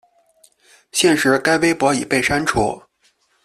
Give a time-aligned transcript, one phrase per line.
[0.91, 2.81] 现时该微博已被删除。